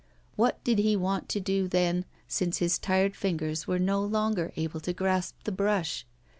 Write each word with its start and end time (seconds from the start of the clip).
What 0.35 0.63
did 0.63 0.79
he 0.79 0.95
want 0.95 1.29
to 1.29 1.39
do 1.39 1.67
then, 1.67 2.05
since 2.27 2.57
his 2.57 2.79
tired 2.79 3.15
fingers 3.15 3.67
were 3.67 3.77
no 3.77 4.01
longer 4.01 4.51
able 4.55 4.79
to 4.79 4.93
grasp 4.93 5.35
the 5.43 5.51
brush? 5.51 6.07